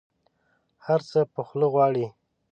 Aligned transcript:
هر 0.85 0.99
څه 1.09 1.19
په 1.33 1.41
خوله 1.47 1.67
غواړي. 1.73 2.05